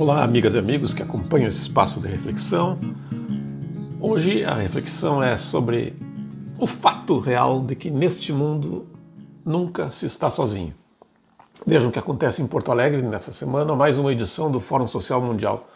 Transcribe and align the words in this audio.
Olá, 0.00 0.24
amigas 0.24 0.54
e 0.54 0.58
amigos 0.58 0.94
que 0.94 1.02
acompanham 1.02 1.50
esse 1.50 1.60
espaço 1.60 2.00
de 2.00 2.08
reflexão. 2.08 2.78
Hoje 4.00 4.42
a 4.46 4.54
reflexão 4.54 5.22
é 5.22 5.36
sobre 5.36 5.94
o 6.58 6.66
fato 6.66 7.18
real 7.20 7.62
de 7.62 7.76
que 7.76 7.90
neste 7.90 8.32
mundo 8.32 8.88
nunca 9.44 9.90
se 9.90 10.06
está 10.06 10.30
sozinho. 10.30 10.74
Vejam 11.66 11.90
o 11.90 11.92
que 11.92 11.98
acontece 11.98 12.40
em 12.40 12.46
Porto 12.46 12.72
Alegre 12.72 13.02
nessa 13.02 13.30
semana, 13.30 13.76
mais 13.76 13.98
uma 13.98 14.10
edição 14.10 14.50
do 14.50 14.58
Fórum 14.58 14.86
Social 14.86 15.20
Mundial. 15.20 15.68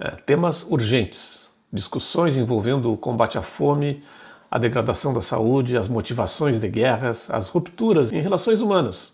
É, 0.00 0.10
temas 0.10 0.64
urgentes, 0.68 1.52
discussões 1.72 2.36
envolvendo 2.36 2.92
o 2.92 2.96
combate 2.96 3.38
à 3.38 3.42
fome, 3.42 4.02
a 4.50 4.58
degradação 4.58 5.14
da 5.14 5.22
saúde, 5.22 5.78
as 5.78 5.88
motivações 5.88 6.58
de 6.58 6.68
guerras, 6.68 7.30
as 7.30 7.48
rupturas 7.48 8.10
em 8.10 8.20
relações 8.20 8.60
humanas, 8.60 9.12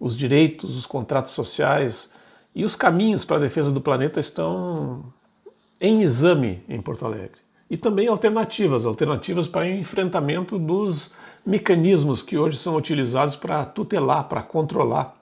os 0.00 0.16
direitos, 0.16 0.74
os 0.74 0.86
contratos 0.86 1.34
sociais 1.34 2.16
e 2.58 2.64
os 2.64 2.74
caminhos 2.74 3.24
para 3.24 3.36
a 3.36 3.40
defesa 3.40 3.70
do 3.70 3.80
planeta 3.80 4.18
estão 4.18 5.04
em 5.80 6.02
exame 6.02 6.60
em 6.68 6.80
Porto 6.80 7.06
Alegre. 7.06 7.40
E 7.70 7.76
também 7.76 8.08
alternativas, 8.08 8.84
alternativas 8.84 9.46
para 9.46 9.70
enfrentamento 9.70 10.58
dos 10.58 11.14
mecanismos 11.46 12.20
que 12.20 12.36
hoje 12.36 12.56
são 12.56 12.74
utilizados 12.74 13.36
para 13.36 13.64
tutelar, 13.64 14.24
para 14.24 14.42
controlar, 14.42 15.14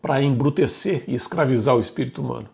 para 0.00 0.22
embrutecer 0.22 1.02
e 1.08 1.14
escravizar 1.14 1.74
o 1.74 1.80
espírito 1.80 2.22
humano. 2.22 2.48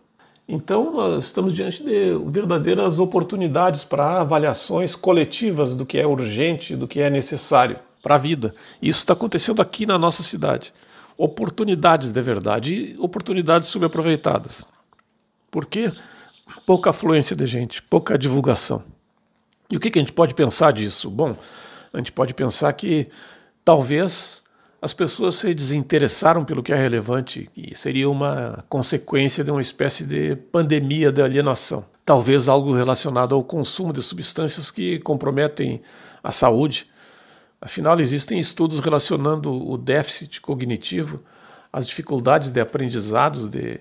Então, 0.49 0.91
nós 0.91 1.27
estamos 1.27 1.55
diante 1.55 1.85
de 1.85 2.19
verdadeiras 2.29 2.99
oportunidades 2.99 3.85
para 3.85 4.23
avaliações 4.23 4.97
coletivas 4.97 5.75
do 5.75 5.85
que 5.85 5.99
é 5.99 6.07
urgente, 6.07 6.75
do 6.75 6.89
que 6.89 7.03
é 7.03 7.11
necessário 7.11 7.79
para 8.03 8.15
a 8.15 8.19
vida. 8.19 8.55
Isso 8.81 9.01
está 9.01 9.13
acontecendo 9.13 9.61
aqui 9.61 9.85
na 9.85 9.99
nossa 9.99 10.23
cidade. 10.23 10.73
Oportunidades 11.19 12.13
de 12.13 12.23
verdade 12.23 12.75
e 12.75 12.97
oportunidades 12.99 13.69
subaproveitadas. 13.69 14.65
Por 15.51 15.67
quê? 15.67 15.93
Pouca 16.65 16.91
afluência 16.91 17.35
de 17.35 17.45
gente, 17.45 17.83
pouca 17.83 18.17
divulgação. 18.17 18.85
E 19.71 19.77
o 19.77 19.81
que, 19.81 19.91
que 19.91 19.99
a 19.99 20.03
gente 20.03 20.13
pode 20.13 20.33
pensar 20.33 20.73
disso? 20.73 21.11
Bom, 21.11 21.37
a 21.93 21.99
gente 21.99 22.13
pode 22.13 22.33
pensar 22.35 22.73
que 22.73 23.09
talvez 23.65 24.43
as 24.81 24.95
pessoas 24.95 25.35
se 25.35 25.53
desinteressaram 25.53 26.45
pelo 26.45 26.63
que 26.63 26.73
é 26.73 26.77
relevante 26.77 27.51
e 27.57 27.75
seria 27.75 28.09
uma 28.09 28.65
consequência 28.69 29.43
de 29.43 29.51
uma 29.51 29.61
espécie 29.61 30.05
de 30.05 30.37
pandemia 30.37 31.11
de 31.11 31.21
alienação. 31.21 31.85
Talvez 32.05 32.49
algo 32.49 32.73
relacionado 32.73 33.35
ao 33.35 33.43
consumo 33.43 33.93
de 33.93 34.01
substâncias 34.01 34.71
que 34.71 35.01
comprometem 35.01 35.83
a 36.23 36.31
saúde. 36.31 36.87
Afinal, 37.61 37.99
existem 37.99 38.39
estudos 38.39 38.79
relacionando 38.79 39.53
o 39.53 39.77
déficit 39.77 40.41
cognitivo, 40.41 41.23
as 41.73 41.87
dificuldades 41.87 42.51
de 42.51 42.61
aprendizados 42.61 43.49
de 43.49 43.81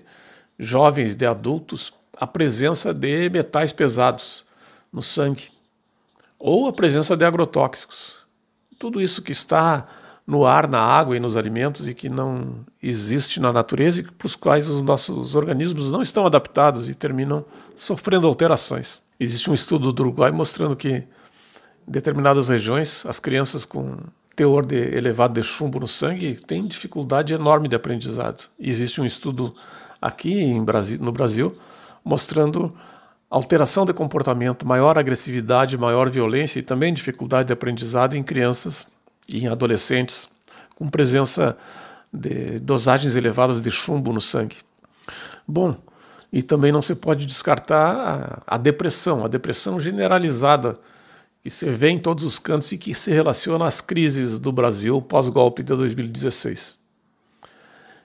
jovens, 0.58 1.14
de 1.14 1.24
adultos, 1.24 1.92
à 2.16 2.26
presença 2.26 2.92
de 2.92 3.30
metais 3.30 3.72
pesados 3.72 4.44
no 4.92 5.00
sangue 5.00 5.50
ou 6.38 6.68
a 6.68 6.72
presença 6.72 7.16
de 7.16 7.24
agrotóxicos. 7.24 8.18
Tudo 8.78 9.00
isso 9.00 9.22
que 9.22 9.32
está 9.32 9.86
no 10.26 10.44
ar, 10.44 10.68
na 10.68 10.80
água 10.80 11.16
e 11.16 11.20
nos 11.20 11.36
alimentos 11.36 11.88
e 11.88 11.94
que 11.94 12.08
não 12.08 12.66
existe 12.82 13.40
na 13.40 13.52
natureza 13.52 14.00
e 14.00 14.04
para 14.04 14.26
os 14.26 14.36
quais 14.36 14.68
os 14.68 14.82
nossos 14.82 15.34
organismos 15.34 15.90
não 15.90 16.02
estão 16.02 16.26
adaptados 16.26 16.88
e 16.88 16.94
terminam 16.94 17.44
sofrendo 17.74 18.26
alterações. 18.26 19.00
Existe 19.18 19.50
um 19.50 19.54
estudo 19.54 19.90
do 19.90 20.02
Uruguai 20.02 20.30
mostrando 20.30 20.76
que 20.76 21.02
determinadas 21.88 22.48
regiões 22.48 23.04
as 23.06 23.18
crianças 23.18 23.64
com 23.64 23.96
teor 24.36 24.64
de 24.64 24.76
elevado 24.76 25.34
de 25.34 25.42
chumbo 25.42 25.80
no 25.80 25.88
sangue 25.88 26.36
têm 26.46 26.64
dificuldade 26.64 27.34
enorme 27.34 27.68
de 27.68 27.74
aprendizado. 27.74 28.48
Existe 28.60 29.00
um 29.00 29.04
estudo 29.04 29.54
aqui 30.00 30.60
Brasil, 30.60 30.98
no 31.00 31.10
Brasil 31.10 31.58
mostrando 32.04 32.72
alteração 33.28 33.84
de 33.84 33.92
comportamento, 33.92 34.66
maior 34.66 34.98
agressividade, 34.98 35.76
maior 35.76 36.08
violência 36.08 36.60
e 36.60 36.62
também 36.62 36.94
dificuldade 36.94 37.48
de 37.48 37.52
aprendizado 37.52 38.14
em 38.14 38.22
crianças 38.22 38.86
e 39.28 39.44
em 39.44 39.48
adolescentes 39.48 40.28
com 40.76 40.88
presença 40.88 41.58
de 42.12 42.58
dosagens 42.60 43.16
elevadas 43.16 43.60
de 43.60 43.70
chumbo 43.70 44.12
no 44.12 44.20
sangue. 44.20 44.56
Bom, 45.46 45.76
e 46.32 46.42
também 46.42 46.70
não 46.70 46.80
se 46.80 46.94
pode 46.94 47.26
descartar 47.26 48.42
a, 48.46 48.54
a 48.54 48.56
depressão, 48.56 49.24
a 49.24 49.28
depressão 49.28 49.80
generalizada 49.80 50.78
que 51.42 51.50
se 51.50 51.70
vê 51.70 51.90
em 51.90 51.98
todos 51.98 52.24
os 52.24 52.38
cantos 52.38 52.72
e 52.72 52.78
que 52.78 52.94
se 52.94 53.10
relaciona 53.10 53.66
às 53.66 53.80
crises 53.80 54.38
do 54.38 54.52
Brasil 54.52 55.00
pós-golpe 55.00 55.62
de 55.62 55.74
2016. 55.74 56.76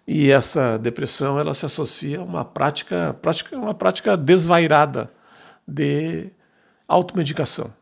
E 0.08 0.32
essa 0.32 0.78
depressão 0.78 1.40
ela 1.40 1.54
se 1.54 1.66
associa 1.66 2.20
a 2.20 2.24
uma 2.24 2.44
prática, 2.44 3.16
prática 3.22 3.58
uma 3.58 3.74
prática 3.74 4.18
desvairada 4.18 5.12
de 5.68 6.30
automedicação 6.88 7.74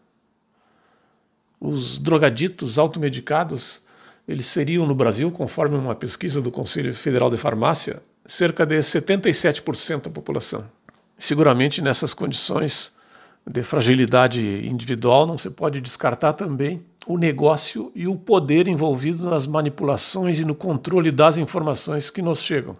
os 1.61 1.99
drogaditos 1.99 2.79
automedicados, 2.79 3.81
eles 4.27 4.47
seriam 4.47 4.87
no 4.87 4.95
Brasil, 4.95 5.29
conforme 5.29 5.77
uma 5.77 5.93
pesquisa 5.93 6.41
do 6.41 6.49
Conselho 6.49 6.93
Federal 6.95 7.29
de 7.29 7.37
Farmácia, 7.37 8.01
cerca 8.25 8.65
de 8.65 8.79
77% 8.79 10.01
da 10.01 10.09
população. 10.09 10.65
Seguramente 11.15 11.81
nessas 11.81 12.15
condições 12.15 12.91
de 13.45 13.63
fragilidade 13.63 14.67
individual 14.67 15.25
não 15.25 15.37
se 15.37 15.49
pode 15.49 15.81
descartar 15.81 16.33
também 16.33 16.85
o 17.05 17.17
negócio 17.17 17.91
e 17.95 18.07
o 18.07 18.15
poder 18.15 18.67
envolvido 18.67 19.29
nas 19.29 19.47
manipulações 19.47 20.39
e 20.39 20.45
no 20.45 20.53
controle 20.53 21.11
das 21.11 21.37
informações 21.37 22.09
que 22.09 22.21
nos 22.21 22.41
chegam. 22.41 22.77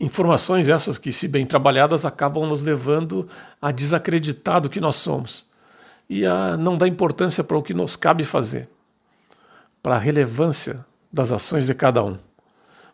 Informações 0.00 0.68
essas 0.68 0.98
que, 0.98 1.10
se 1.10 1.26
bem 1.26 1.44
trabalhadas, 1.44 2.04
acabam 2.04 2.46
nos 2.46 2.62
levando 2.62 3.28
a 3.60 3.72
desacreditar 3.72 4.60
do 4.60 4.70
que 4.70 4.80
nós 4.80 4.96
somos 4.96 5.44
e 6.08 6.24
a 6.24 6.56
não 6.56 6.76
dar 6.76 6.86
importância 6.86 7.42
para 7.42 7.58
o 7.58 7.62
que 7.62 7.74
nos 7.74 7.96
cabe 7.96 8.24
fazer, 8.24 8.68
para 9.82 9.96
a 9.96 9.98
relevância 9.98 10.84
das 11.12 11.32
ações 11.32 11.66
de 11.66 11.74
cada 11.74 12.04
um. 12.04 12.16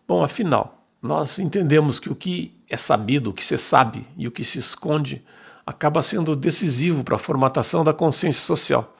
Bom, 0.06 0.22
afinal, 0.22 0.82
nós 1.02 1.38
entendemos 1.38 2.00
que 2.00 2.10
o 2.10 2.14
que 2.14 2.56
é 2.69 2.76
sabido, 2.76 3.31
o 3.31 3.34
que 3.34 3.44
se 3.44 3.58
sabe 3.58 4.06
e 4.16 4.26
o 4.26 4.31
que 4.31 4.44
se 4.44 4.58
esconde 4.58 5.22
acaba 5.66 6.02
sendo 6.02 6.36
decisivo 6.36 7.04
para 7.04 7.16
a 7.16 7.19
formatação 7.19 7.82
da 7.84 7.92
consciência 7.92 8.42
social. 8.42 8.97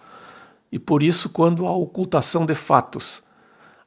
E 0.73 0.79
por 0.79 1.03
isso, 1.03 1.29
quando 1.29 1.67
a 1.67 1.73
ocultação 1.73 2.47
de 2.47 2.55
fatos 2.55 3.23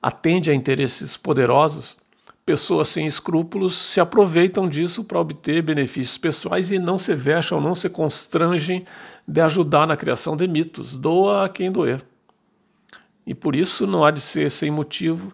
atende 0.01 0.51
a 0.51 0.53
interesses 0.53 1.17
poderosos, 1.17 1.97
pessoas 2.45 2.87
sem 2.87 3.05
escrúpulos 3.05 3.75
se 3.75 3.99
aproveitam 3.99 4.69
disso 4.69 5.03
para 5.03 5.19
obter 5.19 5.61
benefícios 5.61 6.17
pessoais 6.17 6.71
e 6.71 6.79
não 6.79 6.97
se 6.97 7.13
vexam, 7.13 7.59
não 7.59 7.75
se 7.75 7.89
constrangem 7.89 8.85
de 9.27 9.41
ajudar 9.41 9.85
na 9.85 9.97
criação 9.97 10.37
de 10.37 10.47
mitos, 10.47 10.95
doa 10.95 11.45
a 11.45 11.49
quem 11.49 11.69
doer. 11.69 12.01
E 13.25 13.35
por 13.35 13.53
isso 13.53 13.85
não 13.85 14.05
há 14.05 14.11
de 14.11 14.21
ser 14.21 14.49
sem 14.49 14.71
motivo 14.71 15.33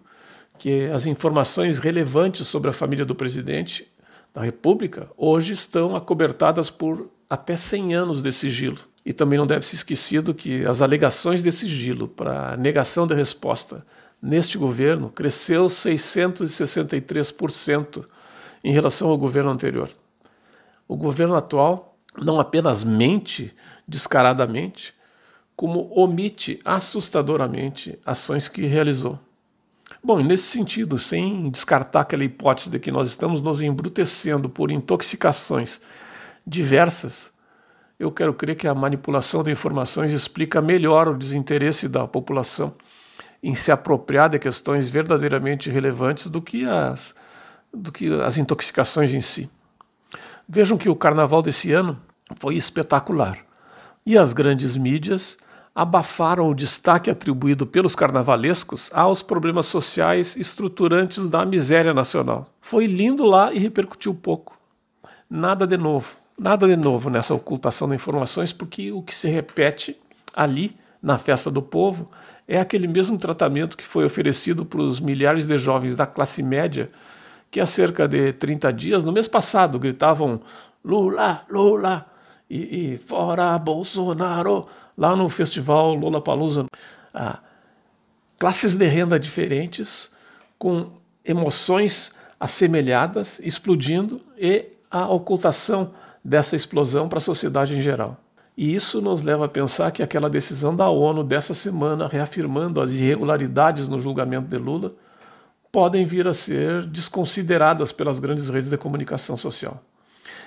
que 0.57 0.85
as 0.87 1.05
informações 1.05 1.77
relevantes 1.77 2.47
sobre 2.47 2.71
a 2.71 2.73
família 2.73 3.05
do 3.05 3.13
presidente 3.13 3.87
da 4.33 4.41
República 4.41 5.07
hoje 5.15 5.53
estão 5.53 5.95
acobertadas 5.95 6.71
por 6.71 7.11
até 7.33 7.55
100 7.55 7.95
anos 7.95 8.21
de 8.21 8.31
sigilo. 8.31 8.77
E 9.03 9.11
também 9.11 9.39
não 9.39 9.47
deve 9.47 9.65
ser 9.65 9.75
esquecido 9.75 10.35
que 10.35 10.63
as 10.65 10.83
alegações 10.83 11.41
de 11.41 11.51
sigilo 11.51 12.07
para 12.07 12.55
negação 12.55 13.07
de 13.07 13.15
resposta 13.15 13.83
neste 14.21 14.55
governo 14.57 15.09
cresceu 15.09 15.65
663% 15.65 18.05
em 18.63 18.71
relação 18.71 19.09
ao 19.09 19.17
governo 19.17 19.49
anterior. 19.49 19.89
O 20.87 20.95
governo 20.95 21.35
atual 21.35 21.97
não 22.21 22.39
apenas 22.39 22.83
mente 22.83 23.51
descaradamente, 23.87 24.93
como 25.55 25.89
omite 25.91 26.59
assustadoramente 26.63 27.97
ações 28.05 28.47
que 28.47 28.67
realizou. 28.67 29.17
Bom, 30.03 30.19
nesse 30.19 30.43
sentido, 30.43 30.99
sem 30.99 31.49
descartar 31.49 32.01
aquela 32.01 32.23
hipótese 32.23 32.69
de 32.69 32.77
que 32.79 32.91
nós 32.91 33.07
estamos 33.07 33.41
nos 33.41 33.59
embrutecendo 33.59 34.47
por 34.49 34.69
intoxicações 34.69 35.81
diversas, 36.45 37.33
eu 37.99 38.11
quero 38.11 38.33
crer 38.33 38.55
que 38.55 38.67
a 38.67 38.73
manipulação 38.73 39.43
de 39.43 39.51
informações 39.51 40.11
explica 40.11 40.61
melhor 40.61 41.07
o 41.07 41.17
desinteresse 41.17 41.87
da 41.87 42.07
população 42.07 42.73
em 43.41 43.53
se 43.53 43.71
apropriar 43.71 44.29
de 44.29 44.39
questões 44.39 44.89
verdadeiramente 44.89 45.69
relevantes 45.69 46.27
do 46.27 46.41
que 46.41 46.65
as, 46.65 47.13
do 47.73 47.91
que 47.91 48.11
as 48.21 48.37
intoxicações 48.37 49.13
em 49.13 49.21
si. 49.21 49.49
Vejam 50.47 50.77
que 50.77 50.89
o 50.89 50.95
carnaval 50.95 51.41
desse 51.41 51.71
ano 51.71 51.99
foi 52.37 52.55
espetacular. 52.55 53.37
E 54.05 54.17
as 54.17 54.33
grandes 54.33 54.75
mídias 54.75 55.37
abafaram 55.75 56.47
o 56.47 56.53
destaque 56.53 57.09
atribuído 57.09 57.65
pelos 57.65 57.95
carnavalescos 57.95 58.91
aos 58.93 59.23
problemas 59.23 59.65
sociais 59.65 60.35
estruturantes 60.35 61.27
da 61.27 61.45
miséria 61.45 61.93
nacional. 61.93 62.47
Foi 62.61 62.85
lindo 62.85 63.23
lá 63.23 63.53
e 63.53 63.59
repercutiu 63.59 64.13
pouco. 64.13 64.57
Nada 65.29 65.65
de 65.65 65.77
novo, 65.77 66.15
nada 66.37 66.67
de 66.67 66.75
novo 66.75 67.09
nessa 67.09 67.33
ocultação 67.33 67.87
de 67.87 67.95
informações, 67.95 68.51
porque 68.51 68.91
o 68.91 69.01
que 69.01 69.13
se 69.13 69.27
repete 69.27 69.99
ali 70.35 70.75
na 71.01 71.17
festa 71.17 71.51
do 71.51 71.61
povo 71.61 72.09
é 72.47 72.59
aquele 72.59 72.87
mesmo 72.87 73.17
tratamento 73.17 73.77
que 73.77 73.83
foi 73.83 74.05
oferecido 74.05 74.65
para 74.65 74.81
os 74.81 74.99
milhares 74.99 75.47
de 75.47 75.57
jovens 75.57 75.95
da 75.95 76.05
classe 76.05 76.41
média 76.41 76.89
que 77.49 77.59
há 77.59 77.65
cerca 77.65 78.07
de 78.07 78.33
30 78.33 78.73
dias, 78.73 79.03
no 79.03 79.11
mês 79.11 79.27
passado, 79.27 79.77
gritavam 79.77 80.41
Lula, 80.83 81.45
Lula 81.47 82.05
e, 82.49 82.93
e 82.93 82.97
fora 82.97 83.57
Bolsonaro 83.59 84.65
lá 84.97 85.15
no 85.15 85.29
festival 85.29 85.93
Lollapalooza. 85.93 86.65
Ah, 87.13 87.39
classes 88.39 88.73
de 88.73 88.87
renda 88.87 89.19
diferentes, 89.19 90.09
com 90.57 90.91
emoções 91.23 92.15
assemelhadas, 92.39 93.39
explodindo 93.39 94.19
e 94.35 94.65
a 94.89 95.07
ocultação 95.07 95.93
dessa 96.23 96.55
explosão 96.55 97.09
para 97.09 97.17
a 97.17 97.21
sociedade 97.21 97.75
em 97.75 97.81
geral. 97.81 98.17
E 98.55 98.73
isso 98.73 99.01
nos 99.01 99.21
leva 99.21 99.45
a 99.45 99.49
pensar 99.49 99.91
que 99.91 100.03
aquela 100.03 100.29
decisão 100.29 100.75
da 100.75 100.87
ONU 100.87 101.23
dessa 101.23 101.53
semana, 101.53 102.07
reafirmando 102.07 102.79
as 102.79 102.91
irregularidades 102.91 103.89
no 103.89 103.99
julgamento 103.99 104.47
de 104.47 104.57
Lula, 104.57 104.93
podem 105.71 106.05
vir 106.05 106.27
a 106.27 106.33
ser 106.33 106.85
desconsideradas 106.85 107.91
pelas 107.91 108.19
grandes 108.19 108.49
redes 108.49 108.69
de 108.69 108.77
comunicação 108.77 109.35
social. 109.35 109.81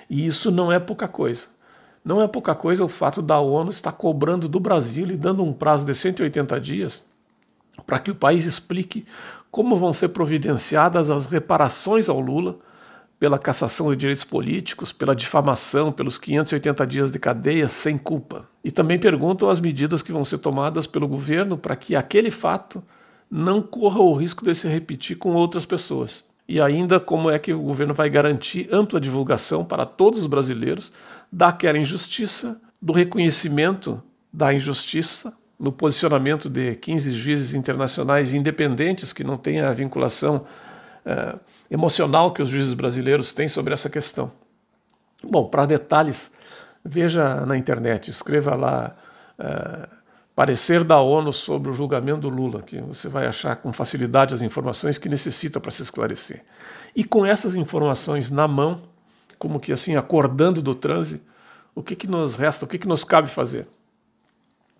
E 0.09 0.25
isso 0.25 0.49
não 0.49 0.71
é 0.71 0.79
pouca 0.79 1.07
coisa. 1.07 1.47
Não 2.03 2.21
é 2.21 2.27
pouca 2.27 2.55
coisa 2.55 2.85
o 2.85 2.87
fato 2.87 3.21
da 3.21 3.37
ONU 3.37 3.69
estar 3.69 3.91
cobrando 3.91 4.47
do 4.47 4.61
Brasil 4.61 5.11
e 5.11 5.17
dando 5.17 5.43
um 5.43 5.51
prazo 5.51 5.85
de 5.85 5.93
180 5.93 6.61
dias 6.61 7.03
para 7.85 7.99
que 7.99 8.09
o 8.09 8.15
país 8.15 8.45
explique 8.45 9.05
como 9.51 9.75
vão 9.75 9.93
ser 9.93 10.09
providenciadas 10.09 11.09
as 11.09 11.27
reparações 11.27 12.07
ao 12.07 12.19
Lula 12.19 12.57
pela 13.19 13.39
cassação 13.39 13.89
de 13.89 13.97
direitos 13.97 14.23
políticos, 14.23 14.91
pela 14.91 15.15
difamação, 15.15 15.91
pelos 15.91 16.17
580 16.17 16.85
dias 16.85 17.11
de 17.11 17.17
cadeia 17.17 17.67
sem 17.67 17.97
culpa. 17.97 18.47
E 18.63 18.69
também 18.69 18.99
perguntam 18.99 19.49
as 19.49 19.59
medidas 19.59 20.01
que 20.01 20.11
vão 20.11 20.23
ser 20.23 20.37
tomadas 20.37 20.85
pelo 20.85 21.07
governo 21.07 21.57
para 21.57 21.75
que 21.75 21.95
aquele 21.95 22.29
fato 22.29 22.83
não 23.29 23.61
corra 23.61 23.99
o 23.99 24.13
risco 24.13 24.45
de 24.45 24.53
se 24.53 24.67
repetir 24.67 25.17
com 25.17 25.33
outras 25.33 25.65
pessoas. 25.65 26.23
E 26.47 26.61
ainda 26.61 26.99
como 26.99 27.29
é 27.29 27.37
que 27.37 27.51
o 27.51 27.61
governo 27.61 27.93
vai 27.93 28.09
garantir 28.09 28.69
ampla 28.71 29.01
divulgação 29.01 29.65
para 29.65 29.85
todos 29.85 30.21
os 30.21 30.27
brasileiros 30.27 30.93
daquela 31.31 31.77
injustiça, 31.77 32.61
do 32.81 32.93
reconhecimento 32.93 34.01
da 34.31 34.53
injustiça, 34.53 35.35
no 35.59 35.71
posicionamento 35.71 36.49
de 36.49 36.75
15 36.75 37.11
juízes 37.11 37.53
internacionais 37.53 38.33
independentes 38.33 39.11
que 39.11 39.23
não 39.23 39.37
têm 39.37 39.59
a 39.59 39.73
vinculação 39.73 40.45
eh, 41.09 41.39
emocional 41.71 42.33
que 42.33 42.41
os 42.41 42.49
juízes 42.49 42.73
brasileiros 42.73 43.31
têm 43.31 43.47
sobre 43.47 43.73
essa 43.73 43.89
questão. 43.89 44.29
Bom, 45.23 45.47
para 45.47 45.65
detalhes, 45.65 46.33
veja 46.83 47.45
na 47.45 47.57
internet, 47.57 48.11
escreva 48.11 48.57
lá 48.57 48.93
uh, 49.39 49.87
parecer 50.35 50.83
da 50.83 50.99
ONU 50.99 51.31
sobre 51.31 51.71
o 51.71 51.73
julgamento 51.73 52.21
do 52.21 52.29
Lula, 52.29 52.61
que 52.61 52.81
você 52.81 53.07
vai 53.07 53.25
achar 53.25 53.55
com 53.55 53.71
facilidade 53.71 54.33
as 54.33 54.41
informações 54.41 54.97
que 54.97 55.07
necessita 55.07 55.61
para 55.61 55.71
se 55.71 55.81
esclarecer. 55.81 56.43
E 56.93 57.05
com 57.05 57.25
essas 57.25 57.55
informações 57.55 58.29
na 58.29 58.45
mão, 58.45 58.81
como 59.39 59.61
que 59.61 59.71
assim, 59.71 59.95
acordando 59.95 60.61
do 60.61 60.75
transe, 60.75 61.23
o 61.73 61.81
que, 61.81 61.95
que 61.95 62.07
nos 62.07 62.35
resta, 62.35 62.65
o 62.65 62.67
que, 62.67 62.77
que 62.77 62.87
nos 62.87 63.05
cabe 63.05 63.29
fazer? 63.29 63.65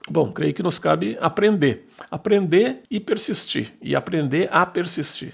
Bom, 0.09 0.33
creio 0.33 0.53
que 0.53 0.63
nos 0.63 0.77
cabe 0.77 1.17
aprender. 1.21 1.89
Aprender 2.11 2.81
e 2.91 2.99
persistir. 2.99 3.73
E 3.81 3.95
aprender 3.95 4.49
a 4.51 4.65
persistir 4.65 5.33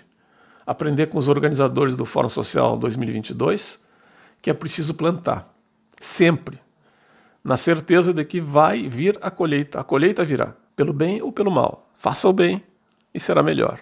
aprender 0.65 1.07
com 1.07 1.17
os 1.17 1.27
organizadores 1.27 1.95
do 1.95 2.05
Fórum 2.05 2.29
Social 2.29 2.77
2022 2.77 3.83
que 4.43 4.49
é 4.49 4.53
preciso 4.53 4.93
plantar, 4.93 5.47
sempre, 6.01 6.59
na 7.41 7.55
certeza 7.55 8.13
de 8.13 8.25
que 8.25 8.41
vai 8.41 8.89
vir 8.89 9.17
a 9.21 9.31
colheita. 9.31 9.79
A 9.79 9.85
colheita 9.85 10.25
virá, 10.25 10.53
pelo 10.75 10.91
bem 10.91 11.21
ou 11.21 11.31
pelo 11.31 11.49
mal. 11.49 11.89
Faça 11.95 12.27
o 12.27 12.33
bem 12.33 12.61
e 13.13 13.21
será 13.21 13.41
melhor. 13.41 13.79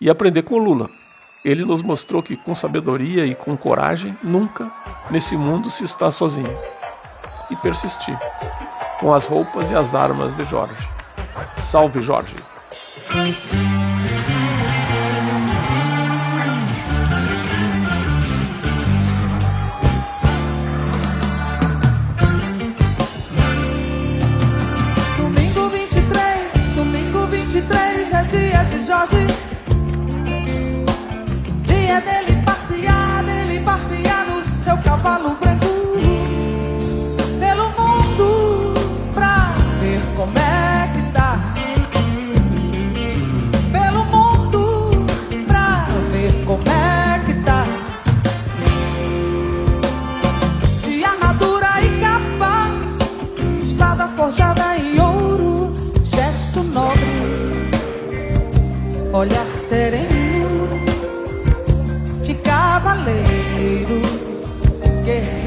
E 0.00 0.08
aprender 0.08 0.42
com 0.42 0.56
Lula. 0.56 0.88
Ele 1.44 1.62
nos 1.62 1.82
mostrou 1.82 2.22
que 2.22 2.38
com 2.38 2.54
sabedoria 2.54 3.26
e 3.26 3.34
com 3.34 3.54
coragem, 3.54 4.16
nunca 4.22 4.72
nesse 5.10 5.36
mundo 5.36 5.70
se 5.70 5.84
está 5.84 6.10
sozinho. 6.10 6.56
E 7.50 7.56
persistir, 7.56 8.18
com 8.98 9.12
as 9.12 9.26
roupas 9.26 9.70
e 9.70 9.74
as 9.74 9.94
armas 9.94 10.34
de 10.34 10.44
Jorge. 10.44 10.88
Salve 11.58 12.00
Jorge! 12.00 12.34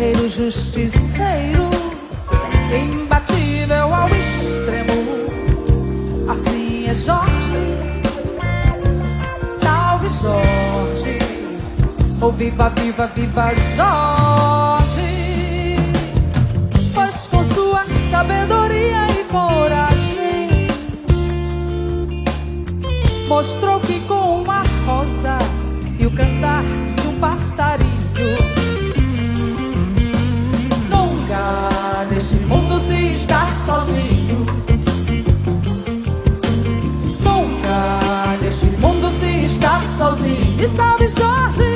Guerreiro 0.01 0.27
justiceiro, 0.27 1.69
imbatível 2.73 3.93
ao 3.93 4.09
extremo. 4.09 5.27
Assim 6.27 6.89
é 6.89 6.95
Jorge, 6.95 7.77
salve 9.61 10.09
Jorge, 10.09 11.19
ou 12.19 12.29
oh, 12.29 12.31
viva, 12.31 12.69
viva, 12.69 13.05
viva 13.13 13.53
Jorge, 13.75 15.05
pois 16.95 17.27
com 17.27 17.43
sua 17.43 17.85
sabedoria 18.09 19.05
e 19.19 19.23
coragem 19.25 20.67
mostrou 23.27 23.79
que 23.81 23.99
com 24.07 24.41
uma 24.41 24.63
rosa 24.83 25.37
e 25.99 26.07
o 26.07 26.11
cantar 26.11 26.63
de 26.99 27.07
um 27.07 27.19
passarinho 27.19 28.70
sozinho. 33.71 34.45
Nunca 37.23 38.37
neste 38.41 38.65
mundo 38.77 39.09
se 39.11 39.45
está 39.45 39.81
sozinho. 39.97 40.59
E 40.59 40.67
salve 40.67 41.07
Jorge, 41.07 41.70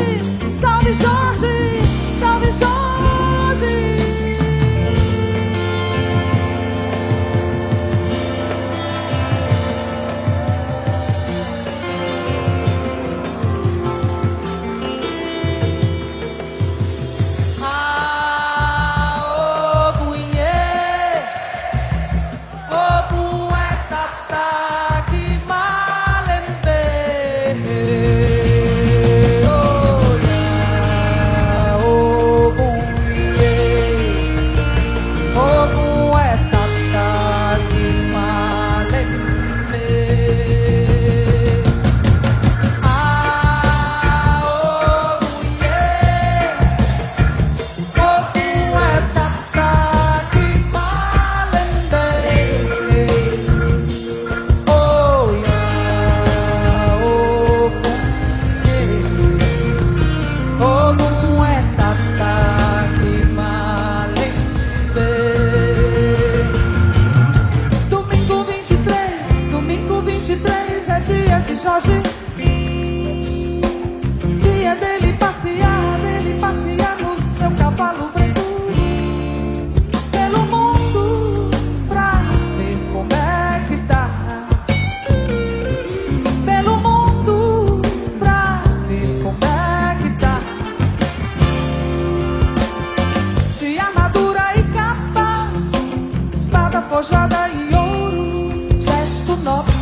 forjada 96.95 97.49
em 97.49 97.75
ouro, 97.75 98.69
gesto 98.79 99.35
nobre, 99.43 99.73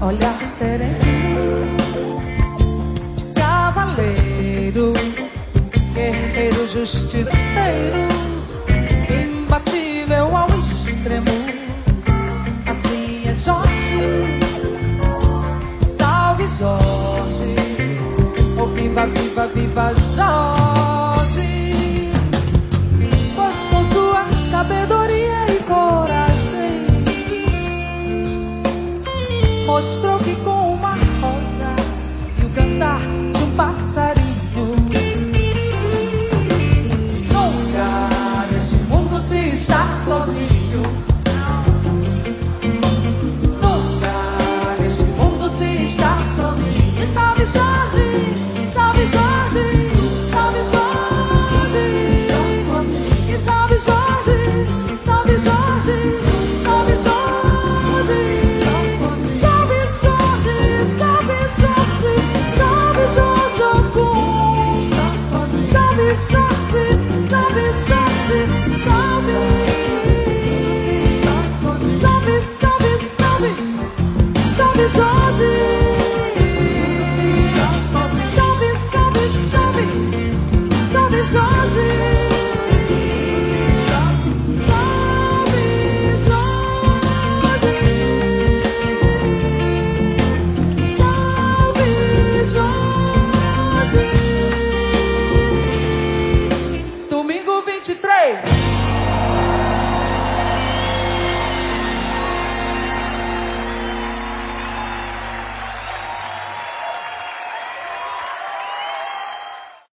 olhar 0.00 0.40
sereno 0.40 1.68
de 3.14 3.24
cavaleiro, 3.38 4.94
guerreiro 5.92 6.66
justiceiro, 6.66 8.08
imbatível 9.10 10.34
ao 10.34 10.48
extremo. 10.48 11.30
Assim 12.66 13.28
é 13.28 13.34
Jorge, 13.34 14.40
salve 15.94 16.46
Jorge, 16.58 17.54
oh 18.58 18.66
viva, 18.68 19.06
viva, 19.08 19.46
viva 19.48 20.01